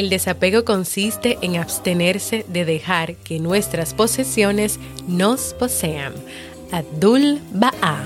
[0.00, 6.14] El desapego consiste en abstenerse de dejar que nuestras posesiones nos posean.
[6.72, 7.98] Abdul Ba'a.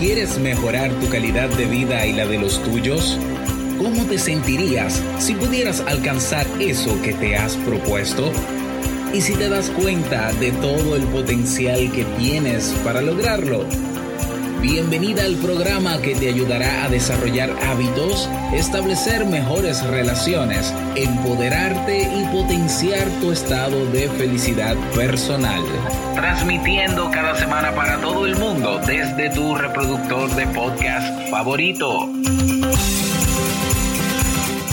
[0.00, 3.18] ¿Quieres mejorar tu calidad de vida y la de los tuyos?
[3.76, 8.32] ¿Cómo te sentirías si pudieras alcanzar eso que te has propuesto?
[9.12, 13.66] ¿Y si te das cuenta de todo el potencial que tienes para lograrlo?
[14.64, 23.06] Bienvenida al programa que te ayudará a desarrollar hábitos, establecer mejores relaciones, empoderarte y potenciar
[23.20, 25.62] tu estado de felicidad personal.
[26.14, 32.08] Transmitiendo cada semana para todo el mundo desde tu reproductor de podcast favorito.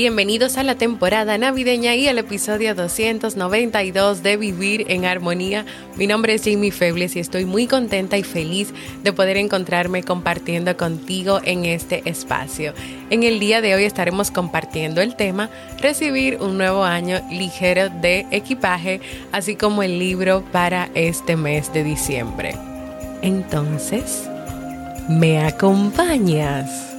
[0.00, 5.66] Bienvenidos a la temporada navideña y al episodio 292 de Vivir en Armonía.
[5.94, 10.74] Mi nombre es Jamie Febles y estoy muy contenta y feliz de poder encontrarme compartiendo
[10.78, 12.72] contigo en este espacio.
[13.10, 15.50] En el día de hoy estaremos compartiendo el tema
[15.82, 21.84] Recibir un nuevo año ligero de equipaje, así como el libro para este mes de
[21.84, 22.56] diciembre.
[23.20, 24.30] Entonces,
[25.10, 26.89] ¿me acompañas?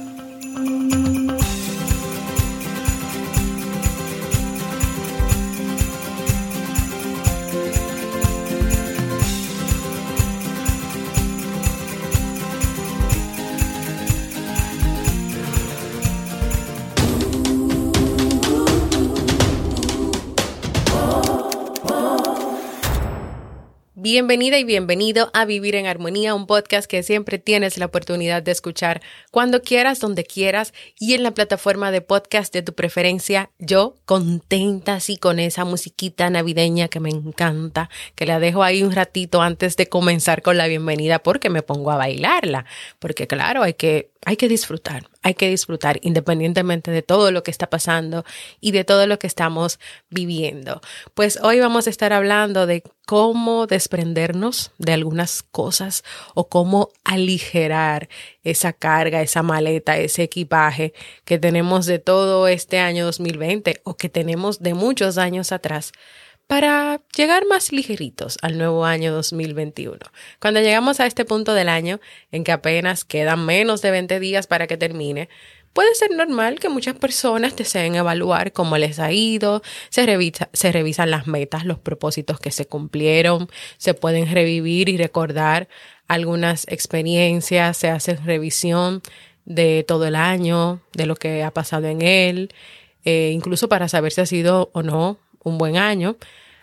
[24.14, 28.52] Bienvenida y bienvenido a Vivir en Armonía, un podcast que siempre tienes la oportunidad de
[28.52, 29.00] escuchar
[29.30, 33.48] cuando quieras, donde quieras y en la plataforma de podcast de tu preferencia.
[33.58, 38.92] Yo contenta así con esa musiquita navideña que me encanta, que la dejo ahí un
[38.92, 42.66] ratito antes de comenzar con la bienvenida porque me pongo a bailarla,
[42.98, 47.50] porque claro, hay que hay que disfrutar, hay que disfrutar independientemente de todo lo que
[47.50, 48.24] está pasando
[48.60, 50.80] y de todo lo que estamos viviendo.
[51.14, 58.08] Pues hoy vamos a estar hablando de cómo desprendernos de algunas cosas o cómo aligerar
[58.44, 60.94] esa carga, esa maleta, ese equipaje
[61.24, 65.92] que tenemos de todo este año 2020 o que tenemos de muchos años atrás
[66.52, 69.96] para llegar más ligeritos al nuevo año 2021.
[70.38, 71.98] Cuando llegamos a este punto del año
[72.30, 75.30] en que apenas quedan menos de 20 días para que termine,
[75.72, 80.04] puede ser normal que muchas personas deseen evaluar cómo les ha ido, se,
[80.52, 83.48] se revisan las metas, los propósitos que se cumplieron,
[83.78, 85.68] se pueden revivir y recordar
[86.06, 89.00] algunas experiencias, se hace revisión
[89.46, 92.52] de todo el año, de lo que ha pasado en él,
[93.06, 96.18] eh, incluso para saber si ha sido o no un buen año.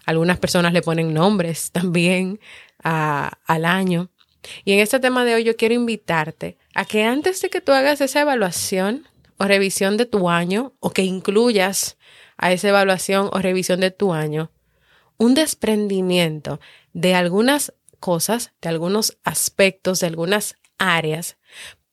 [0.10, 2.40] Algunas personas le ponen nombres también
[2.82, 4.10] al año.
[4.66, 7.74] Y en este tema de hoy yo quiero invitarte a que antes de que tú
[7.74, 11.98] hagas esa evaluación o revisión de tu año, o que incluyas
[12.38, 14.50] a esa evaluación o revisión de tu año,
[15.18, 16.60] un desprendimiento
[16.94, 21.38] de algunas cosas, de algunos aspectos, de algunas áreas,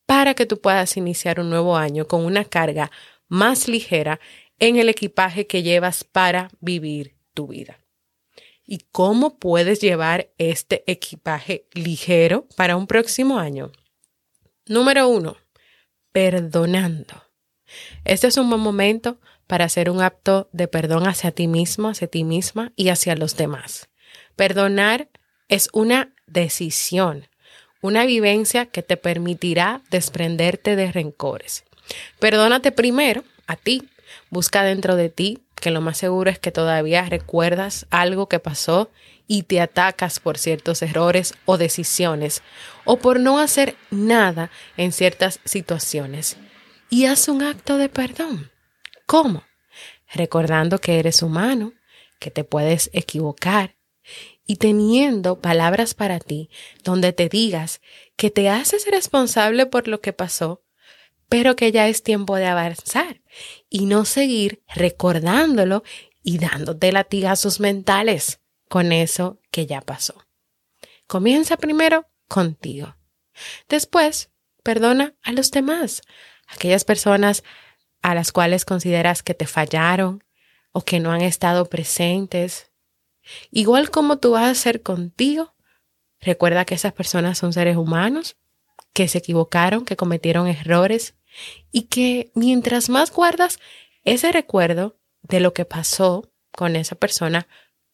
[0.07, 2.91] para que tú puedas iniciar un nuevo año con una carga
[3.29, 4.21] más ligera
[4.59, 7.79] en el equipaje que llevas para vivir tu vida.
[8.67, 13.71] ¿Y cómo puedes llevar este equipaje ligero para un próximo año?
[14.67, 15.37] Número uno,
[16.13, 17.23] perdonando.
[18.05, 22.09] Este es un buen momento para hacer un acto de perdón hacia ti mismo, hacia
[22.09, 23.89] ti misma y hacia los demás.
[24.35, 25.09] Perdonar
[25.49, 27.29] es una decisión,
[27.83, 31.65] una vivencia que te permitirá desprenderte de rencores.
[32.19, 33.89] Perdónate primero a ti
[34.31, 38.89] Busca dentro de ti, que lo más seguro es que todavía recuerdas algo que pasó
[39.27, 42.45] y te atacas por ciertos errores o decisiones
[42.85, 46.37] o por no hacer nada en ciertas situaciones.
[46.89, 48.53] Y haz un acto de perdón.
[49.07, 49.43] ¿Cómo?
[50.15, 51.73] Recordando que eres humano,
[52.21, 53.75] que te puedes equivocar
[54.47, 56.49] y teniendo palabras para ti
[56.85, 57.81] donde te digas
[58.15, 60.63] que te haces responsable por lo que pasó
[61.29, 63.23] pero que ya es tiempo de avanzar
[63.69, 65.83] y no seguir recordándolo
[66.23, 70.27] y dándote latigazos mentales con eso que ya pasó.
[71.07, 72.97] Comienza primero contigo.
[73.69, 74.31] Después,
[74.63, 76.03] perdona a los demás,
[76.49, 77.45] aquellas personas
[78.03, 80.25] a las cuales consideras que te fallaron
[80.73, 82.71] o que no han estado presentes.
[83.51, 85.55] Igual como tú vas a hacer contigo,
[86.21, 88.37] recuerda que esas personas son seres humanos,
[88.97, 91.17] que se equivocaron, que cometieron errores
[91.71, 93.59] y que mientras más guardas
[94.05, 97.47] ese recuerdo de lo que pasó con esa persona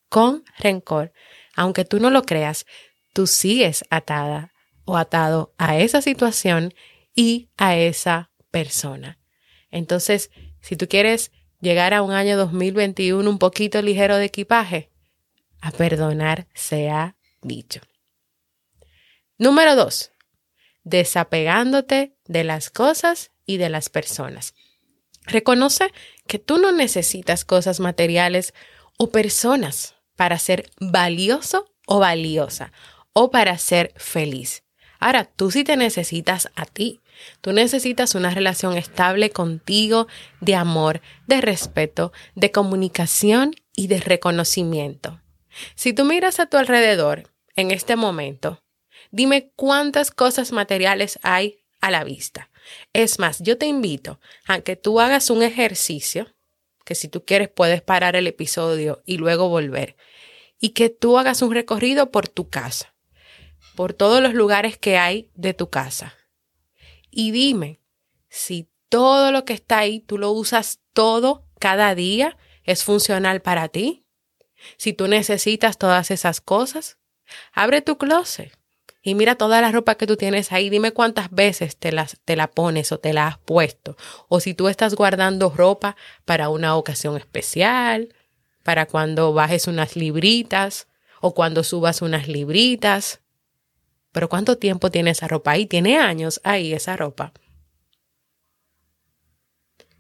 [0.09, 1.13] con rencor,
[1.57, 2.67] aunque tú no lo creas,
[3.13, 4.53] tú sigues atada
[4.85, 6.73] o atado a esa situación
[7.17, 9.19] y a esa persona.
[9.73, 14.93] Entonces, si tú quieres llegar a un año 2021 un poquito ligero de equipaje,
[15.61, 17.81] a perdonar se ha dicho.
[19.37, 20.12] Número dos,
[20.85, 24.55] desapegándote de las cosas y de las personas.
[25.25, 25.93] Reconoce
[26.27, 28.55] que tú no necesitas cosas materiales
[28.99, 32.73] o personas para ser valioso o valiosa
[33.13, 34.65] o para ser feliz.
[34.99, 37.01] Ahora, tú sí te necesitas a ti.
[37.41, 40.07] Tú necesitas una relación estable contigo
[40.41, 45.21] de amor, de respeto, de comunicación y de reconocimiento.
[45.75, 48.63] Si tú miras a tu alrededor en este momento,
[49.13, 52.51] dime cuántas cosas materiales hay a la vista.
[52.93, 56.35] Es más, yo te invito a que tú hagas un ejercicio,
[56.85, 59.97] que si tú quieres puedes parar el episodio y luego volver,
[60.59, 62.95] y que tú hagas un recorrido por tu casa,
[63.77, 66.15] por todos los lugares que hay de tu casa.
[67.11, 67.81] Y dime
[68.29, 73.69] si todo lo que está ahí tú lo usas todo cada día, es funcional para
[73.69, 74.05] ti.
[74.77, 76.99] Si tú necesitas todas esas cosas,
[77.53, 78.62] abre tu closet
[79.03, 82.37] y mira toda la ropa que tú tienes ahí, dime cuántas veces te, las, te
[82.37, 83.97] la pones o te la has puesto.
[84.29, 88.15] O si tú estás guardando ropa para una ocasión especial,
[88.63, 90.87] para cuando bajes unas libritas
[91.21, 93.21] o cuando subas unas libritas.
[94.13, 95.67] Pero ¿cuánto tiempo tiene esa ropa ahí?
[95.67, 97.33] Tiene años ahí esa ropa.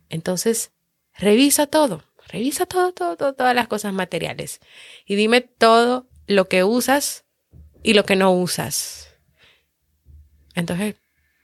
[0.08, 0.70] Entonces,
[1.14, 4.60] revisa todo, revisa todo, todo, todo, todas las cosas materiales
[5.06, 7.22] y dime todo lo que usas
[7.82, 9.08] y lo que no usas.
[10.55, 10.96] Entonces,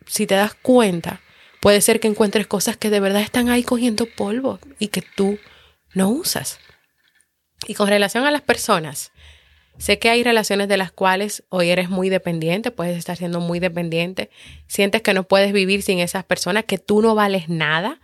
[0.06, 1.20] si te das cuenta,
[1.60, 5.38] puede ser que encuentres cosas que de verdad están ahí cogiendo polvo y que tú
[5.94, 6.58] no usas.
[7.66, 9.12] Y con relación a las personas,
[9.78, 13.58] sé que hay relaciones de las cuales hoy eres muy dependiente, puedes estar siendo muy
[13.60, 14.30] dependiente,
[14.66, 18.00] sientes que no puedes vivir sin esas personas, que tú no vales nada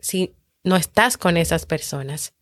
[0.00, 0.34] si
[0.64, 2.34] no estás con esas personas.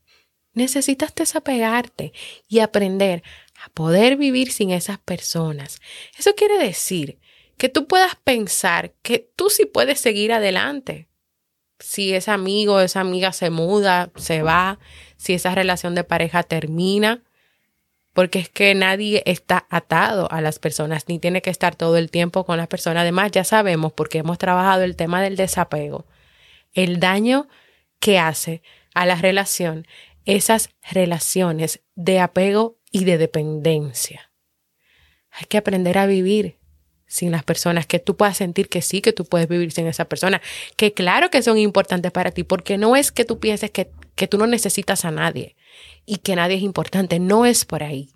[0.55, 2.13] Necesitas desapegarte
[2.49, 3.23] y aprender
[3.65, 5.81] a poder vivir sin esas personas.
[6.19, 7.19] Eso quiere decir
[7.57, 11.09] que tú puedas pensar que tú sí puedes seguir adelante.
[11.81, 14.79] Si ese amigo esa amiga se muda, se va,
[15.17, 17.23] si esa relación de pareja termina,
[18.13, 22.11] porque es que nadie está atado a las personas ni tiene que estar todo el
[22.11, 23.03] tiempo con las personas.
[23.03, 26.05] Además, ya sabemos, porque hemos trabajado el tema del desapego,
[26.75, 27.49] el daño
[28.01, 28.63] que hace
[28.95, 29.87] a la relación
[30.25, 34.33] esas relaciones de apego y de dependencia.
[35.31, 36.59] Hay que aprender a vivir
[37.09, 40.05] sin las personas, que tú puedas sentir que sí, que tú puedes vivir sin esa
[40.05, 40.43] persona,
[40.77, 44.29] que claro que son importantes para ti, porque no es que tú pienses que, que
[44.29, 45.57] tú no necesitas a nadie
[46.05, 48.11] y que nadie es importante, no es por ahí.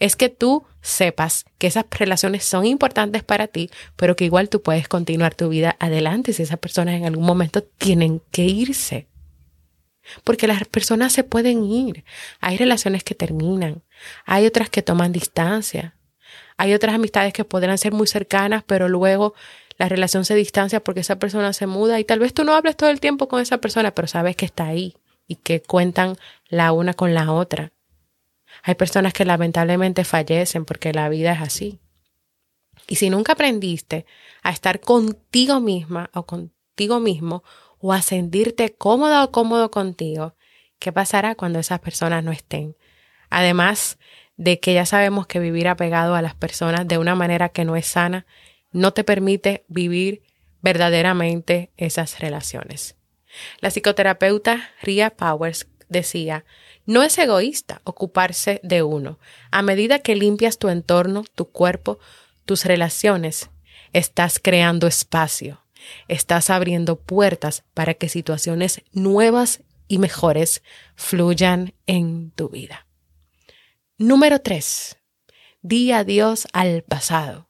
[0.00, 4.62] Es que tú sepas que esas relaciones son importantes para ti, pero que igual tú
[4.62, 9.08] puedes continuar tu vida adelante si esas personas en algún momento tienen que irse.
[10.24, 12.04] Porque las personas se pueden ir.
[12.40, 13.82] Hay relaciones que terminan.
[14.24, 15.96] Hay otras que toman distancia.
[16.56, 19.34] Hay otras amistades que podrán ser muy cercanas, pero luego
[19.78, 22.76] la relación se distancia porque esa persona se muda y tal vez tú no hables
[22.76, 24.96] todo el tiempo con esa persona, pero sabes que está ahí
[25.28, 26.16] y que cuentan
[26.48, 27.72] la una con la otra.
[28.64, 31.78] Hay personas que lamentablemente fallecen porque la vida es así.
[32.88, 34.04] Y si nunca aprendiste
[34.42, 37.44] a estar contigo misma o contigo mismo
[37.80, 38.02] o a
[38.78, 40.34] cómoda o cómodo contigo,
[40.78, 42.76] ¿qué pasará cuando esas personas no estén?
[43.30, 43.98] Además
[44.36, 47.76] de que ya sabemos que vivir apegado a las personas de una manera que no
[47.76, 48.26] es sana
[48.70, 50.22] no te permite vivir
[50.60, 52.96] verdaderamente esas relaciones.
[53.60, 56.44] La psicoterapeuta Ria Powers decía,
[56.86, 59.18] no es egoísta ocuparse de uno.
[59.50, 61.98] A medida que limpias tu entorno, tu cuerpo,
[62.44, 63.50] tus relaciones,
[63.92, 65.62] estás creando espacio
[66.08, 70.62] estás abriendo puertas para que situaciones nuevas y mejores
[70.94, 72.86] fluyan en tu vida.
[73.96, 74.96] Número 3.
[75.62, 77.48] Di adiós al pasado.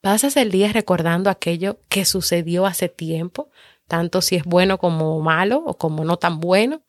[0.00, 3.50] ¿Pasas el día recordando aquello que sucedió hace tiempo,
[3.86, 6.82] tanto si es bueno como malo o como no tan bueno?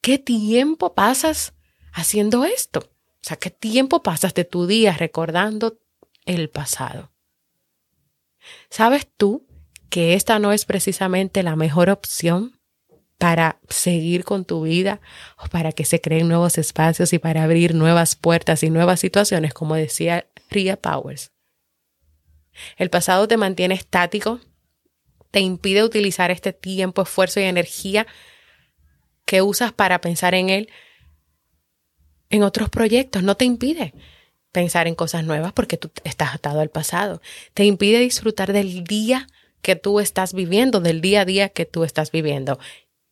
[0.00, 1.54] ¿Qué tiempo pasas
[1.92, 2.80] haciendo esto?
[2.80, 5.78] O sea, ¿qué tiempo pasas de tu día recordando
[6.26, 7.13] el pasado?
[8.70, 9.46] ¿Sabes tú
[9.90, 12.58] que esta no es precisamente la mejor opción
[13.18, 15.00] para seguir con tu vida
[15.38, 19.54] o para que se creen nuevos espacios y para abrir nuevas puertas y nuevas situaciones,
[19.54, 21.30] como decía Ria Powers?
[22.76, 24.40] El pasado te mantiene estático,
[25.30, 28.06] te impide utilizar este tiempo, esfuerzo y energía
[29.24, 30.70] que usas para pensar en él
[32.30, 33.22] en otros proyectos.
[33.22, 33.94] No te impide
[34.54, 37.20] pensar en cosas nuevas porque tú estás atado al pasado.
[37.52, 39.26] Te impide disfrutar del día
[39.60, 42.58] que tú estás viviendo, del día a día que tú estás viviendo.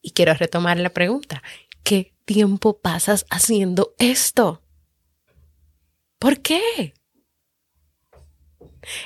[0.01, 1.43] Y quiero retomar la pregunta.
[1.83, 4.63] ¿Qué tiempo pasas haciendo esto?
[6.21, 6.95] ¿Por qué?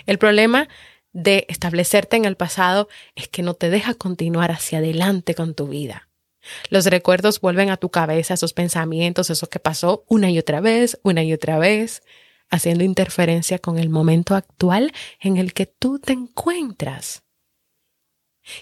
[0.05, 0.69] El problema
[1.12, 5.69] de establecerte en el pasado es que no te deja continuar hacia adelante con tu
[5.69, 6.11] vida.
[6.69, 11.00] Los recuerdos vuelven a tu cabeza, esos pensamientos, eso que pasó una y otra vez,
[11.02, 12.02] una y otra vez,
[12.50, 17.23] haciendo interferencia con el momento actual en el que tú te encuentras.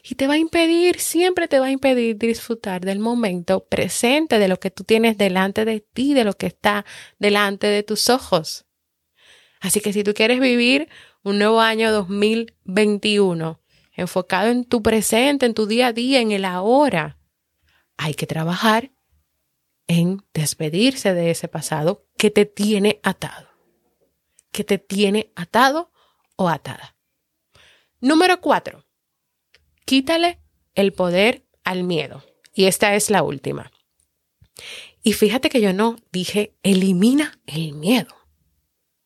[0.02, 4.48] Y te va a impedir, siempre te va a impedir disfrutar del momento presente, de
[4.48, 6.86] lo que tú tienes delante de ti, de lo que está
[7.18, 8.64] delante de tus ojos.
[9.60, 10.88] Así que si tú quieres vivir
[11.22, 13.60] un nuevo año 2021
[13.96, 17.18] enfocado en tu presente, en tu día a día, en el ahora,
[17.96, 18.90] hay que trabajar
[19.86, 23.48] en despedirse de ese pasado que te tiene atado,
[24.54, 25.90] que te tiene atado
[26.36, 26.94] o atada.
[28.00, 28.86] Número cuatro,
[29.84, 30.38] quítale
[30.76, 32.24] el poder al miedo.
[32.54, 33.72] Y esta es la última.
[35.02, 38.14] Y fíjate que yo no dije elimina el miedo.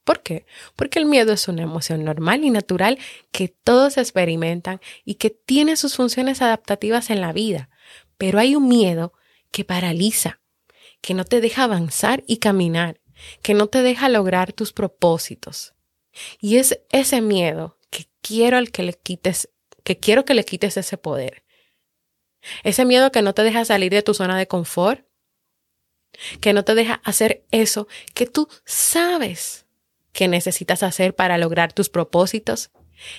[0.04, 0.44] ¿Por qué?
[0.76, 2.98] Porque el miedo es una emoción normal y natural
[3.32, 7.70] que todos experimentan y que tiene sus funciones adaptativas en la vida.
[8.18, 9.14] Pero hay un miedo
[9.50, 10.40] que paraliza,
[11.00, 13.00] que no te deja avanzar y caminar,
[13.42, 15.74] que no te deja lograr tus propósitos.
[16.40, 19.50] Y es ese miedo que quiero al que le quites,
[19.84, 21.44] que quiero que le quites ese poder.
[22.62, 25.06] Ese miedo que no te deja salir de tu zona de confort,
[26.40, 29.66] que no te deja hacer eso que tú sabes
[30.12, 32.70] que necesitas hacer para lograr tus propósitos,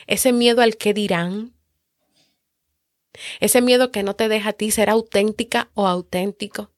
[0.07, 1.53] ese miedo al que dirán,
[3.39, 6.71] ese miedo que no te deja a ti ser auténtica o auténtico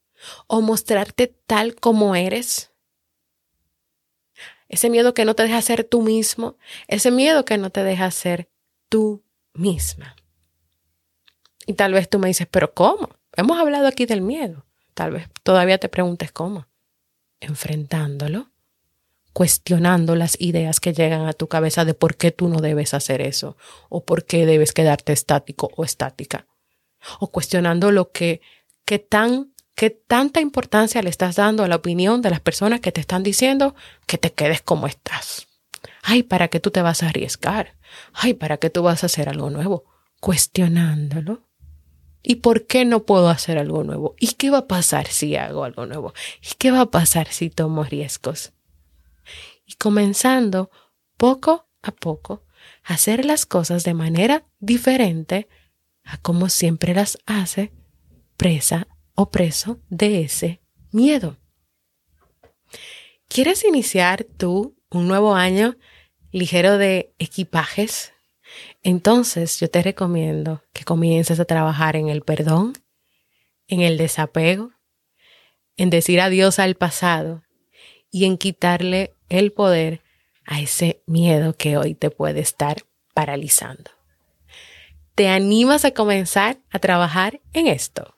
[0.47, 2.70] o mostrarte tal como eres.
[4.71, 6.55] Ese miedo que no te deja ser tú mismo.
[6.87, 8.49] Ese miedo que no te deja ser
[8.87, 9.21] tú
[9.53, 10.15] misma.
[11.67, 13.09] Y tal vez tú me dices, pero ¿cómo?
[13.35, 14.65] Hemos hablado aquí del miedo.
[14.93, 16.67] Tal vez todavía te preguntes cómo.
[17.41, 18.49] Enfrentándolo
[19.33, 23.21] cuestionando las ideas que llegan a tu cabeza de por qué tú no debes hacer
[23.21, 23.57] eso
[23.89, 26.47] o por qué debes quedarte estático o estática
[27.19, 28.41] o cuestionando lo que
[28.83, 29.50] qué tan
[29.81, 33.23] qué tanta importancia le estás dando a la opinión de las personas que te están
[33.23, 33.73] diciendo
[34.05, 35.47] que te quedes como estás.
[36.03, 37.75] Ay, ¿para qué tú te vas a arriesgar?
[38.13, 39.85] Ay, ¿para qué tú vas a hacer algo nuevo?
[40.19, 41.47] Cuestionándolo.
[42.21, 44.13] ¿Y por qué no puedo hacer algo nuevo?
[44.19, 46.13] ¿Y qué va a pasar si hago algo nuevo?
[46.43, 48.53] ¿Y qué va a pasar si tomo riesgos?
[49.65, 50.69] y comenzando
[51.17, 52.45] poco a poco
[52.83, 55.47] a hacer las cosas de manera diferente
[56.03, 57.71] a como siempre las hace
[58.37, 61.37] presa o preso de ese miedo.
[63.27, 65.77] ¿Quieres iniciar tú un nuevo año
[66.31, 68.13] ligero de equipajes?
[68.83, 72.73] Entonces yo te recomiendo que comiences a trabajar en el perdón,
[73.67, 74.71] en el desapego,
[75.77, 77.43] en decir adiós al pasado
[78.09, 80.01] y en quitarle el poder
[80.45, 83.91] a ese miedo que hoy te puede estar paralizando.
[85.15, 88.17] ¿Te animas a comenzar a trabajar en esto?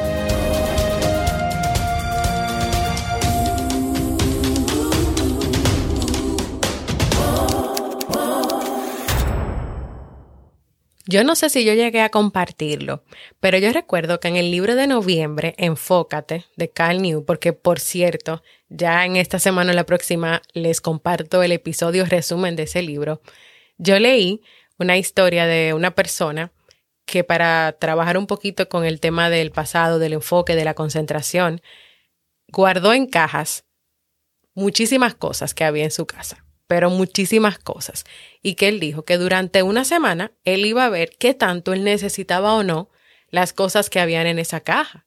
[11.11, 13.03] Yo no sé si yo llegué a compartirlo,
[13.41, 17.81] pero yo recuerdo que en el libro de noviembre, Enfócate, de Cal New, porque por
[17.81, 22.81] cierto, ya en esta semana o la próxima les comparto el episodio resumen de ese
[22.81, 23.21] libro,
[23.77, 24.41] yo leí
[24.79, 26.53] una historia de una persona
[27.05, 31.61] que para trabajar un poquito con el tema del pasado, del enfoque, de la concentración,
[32.47, 33.65] guardó en cajas
[34.53, 38.05] muchísimas cosas que había en su casa, pero muchísimas cosas.
[38.41, 41.83] Y que él dijo que durante una semana él iba a ver qué tanto él
[41.83, 42.89] necesitaba o no
[43.29, 45.05] las cosas que habían en esa caja.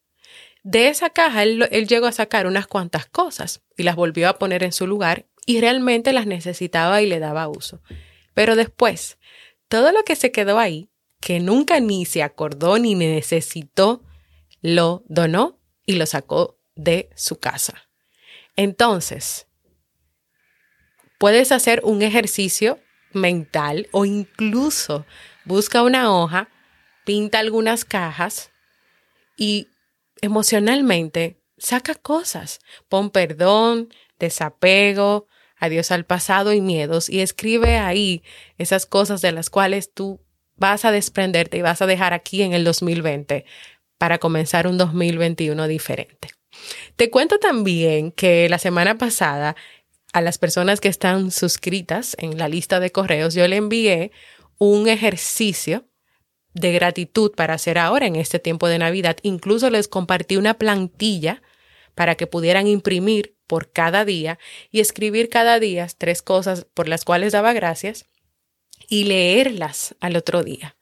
[0.63, 4.39] De esa caja él, él llegó a sacar unas cuantas cosas y las volvió a
[4.39, 7.81] poner en su lugar y realmente las necesitaba y le daba uso.
[8.35, 9.17] Pero después,
[9.69, 14.03] todo lo que se quedó ahí, que nunca ni se acordó ni necesitó,
[14.61, 17.89] lo donó y lo sacó de su casa.
[18.55, 19.47] Entonces,
[21.25, 22.79] puedes hacer un ejercicio
[23.15, 25.07] mental o incluso
[25.47, 26.51] busca una hoja,
[27.07, 28.51] pinta algunas cajas
[29.35, 29.69] y
[30.21, 32.61] emocionalmente saca cosas.
[32.91, 33.89] Pon perdón,
[34.19, 35.27] desapego,
[35.57, 38.23] adiós al pasado y miedos y escribe ahí
[38.59, 40.21] esas cosas de las cuales tú
[40.57, 43.47] vas a desprenderte y vas a dejar aquí en el 2020
[43.97, 46.29] para comenzar un 2021 diferente.
[46.97, 49.57] Te cuento también que la semana pasada
[50.15, 54.13] a las personas que están suscritas en la lista de correos, yo le envié
[54.59, 55.89] un ejercicio
[56.53, 59.17] de gratitud para hacer ahora en este tiempo de Navidad.
[59.23, 61.43] Incluso les compartí una plantilla
[61.97, 64.39] para que pudieran imprimir por cada día
[64.71, 68.07] y escribir cada día tres cosas por las cuales daba gracias
[68.89, 70.77] y leerlas al otro día.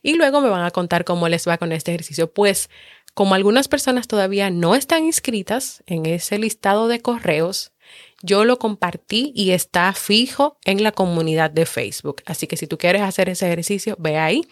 [0.00, 2.32] Y luego me van a contar cómo les va con este ejercicio.
[2.32, 2.70] Pues
[3.12, 7.72] como algunas personas todavía no están inscritas en ese listado de correos,
[8.22, 12.22] yo lo compartí y está fijo en la comunidad de Facebook.
[12.26, 14.42] Así que si tú quieres hacer ese ejercicio, ve ahí.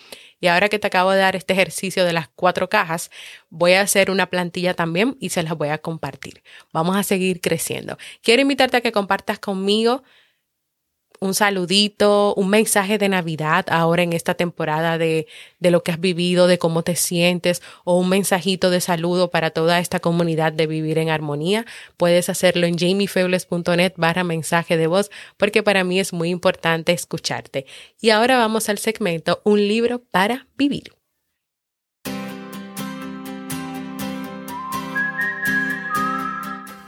[0.40, 3.10] Y ahora que te acabo de dar este ejercicio de las cuatro cajas,
[3.48, 6.42] voy a hacer una plantilla también y se las voy a compartir.
[6.72, 7.96] Vamos a seguir creciendo.
[8.22, 10.02] Quiero invitarte a que compartas conmigo
[11.20, 15.26] un saludito, un mensaje de Navidad ahora en esta temporada de,
[15.60, 19.50] de, lo que has vivido, de cómo te sientes, o un mensajito de saludo para
[19.50, 25.10] toda esta comunidad de vivir en armonía, puedes hacerlo en jamiefebles.net barra mensaje de voz,
[25.36, 27.66] porque para mí es muy importante escucharte.
[28.00, 30.95] Y ahora vamos al segmento Un libro para vivir.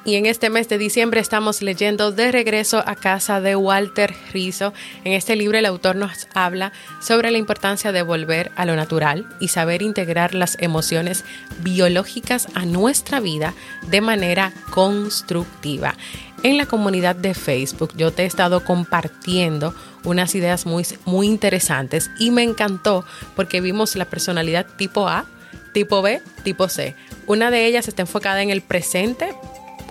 [0.08, 4.72] Y en este mes de diciembre estamos leyendo De regreso a casa de Walter Rizzo.
[5.04, 9.26] En este libro el autor nos habla sobre la importancia de volver a lo natural
[9.38, 11.26] y saber integrar las emociones
[11.58, 13.52] biológicas a nuestra vida
[13.88, 15.94] de manera constructiva.
[16.42, 22.10] En la comunidad de Facebook yo te he estado compartiendo unas ideas muy, muy interesantes
[22.18, 23.04] y me encantó
[23.36, 25.26] porque vimos la personalidad tipo A,
[25.74, 26.96] tipo B, tipo C.
[27.26, 29.34] Una de ellas está enfocada en el presente,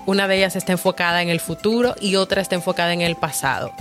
[0.07, 3.71] una de ellas está enfocada en el futuro y otra está enfocada en el pasado.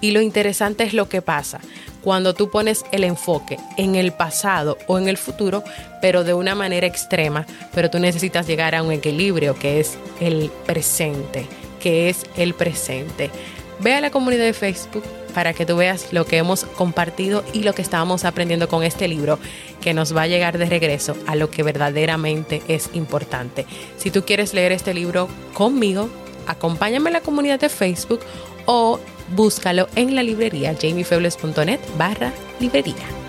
[0.00, 1.60] Y lo interesante es lo que pasa
[2.02, 5.64] cuando tú pones el enfoque en el pasado o en el futuro,
[6.00, 10.50] pero de una manera extrema, pero tú necesitas llegar a un equilibrio que es el
[10.66, 11.46] presente,
[11.80, 13.30] que es el presente.
[13.78, 15.04] Ve a la comunidad de Facebook
[15.34, 19.08] para que tú veas lo que hemos compartido y lo que estábamos aprendiendo con este
[19.08, 19.38] libro
[19.80, 23.66] que nos va a llegar de regreso a lo que verdaderamente es importante.
[23.96, 26.08] Si tú quieres leer este libro conmigo,
[26.46, 28.20] acompáñame en la comunidad de Facebook
[28.66, 29.00] o
[29.34, 33.21] búscalo en la librería jamiefebles.net barra librería.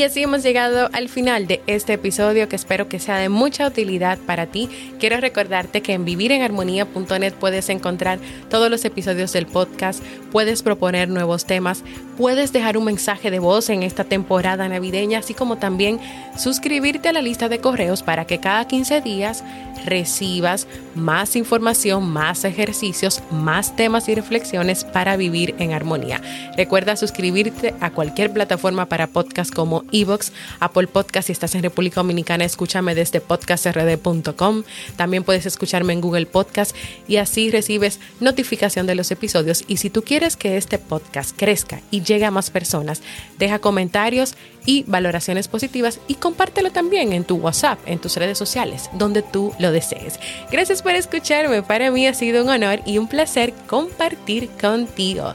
[0.00, 3.66] Y así hemos llegado al final de este episodio que espero que sea de mucha
[3.66, 4.70] utilidad para ti.
[4.98, 11.44] Quiero recordarte que en vivirenarmonía.net puedes encontrar todos los episodios del podcast, puedes proponer nuevos
[11.44, 11.84] temas,
[12.16, 16.00] puedes dejar un mensaje de voz en esta temporada navideña, así como también
[16.34, 19.44] suscribirte a la lista de correos para que cada 15 días
[19.84, 26.20] recibas más información, más ejercicios, más temas y reflexiones para vivir en armonía.
[26.56, 31.26] Recuerda suscribirte a cualquier plataforma para podcast como Evox, Apple Podcast.
[31.26, 34.62] Si estás en República Dominicana, escúchame desde podcastrd.com.
[34.96, 36.74] También puedes escucharme en Google Podcast
[37.08, 39.64] y así recibes notificación de los episodios.
[39.66, 43.02] Y si tú quieres que este podcast crezca y llegue a más personas,
[43.38, 44.34] deja comentarios
[44.66, 49.52] y valoraciones positivas y compártelo también en tu WhatsApp, en tus redes sociales, donde tú
[49.58, 50.18] lo desees.
[50.50, 51.62] Gracias por escucharme.
[51.62, 55.34] Para mí ha sido un honor y un placer compartir contigo